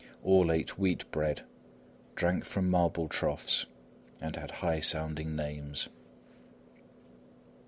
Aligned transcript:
All 0.23 0.51
ate 0.51 0.79
wheat 0.79 1.05
bread, 1.11 1.43
drank 2.15 2.43
from 2.43 2.71
marble 2.71 3.07
troughs, 3.07 3.67
and 4.19 4.35
had 4.35 4.49
high 4.49 4.79
sounding 4.79 5.35
names. 5.35 5.89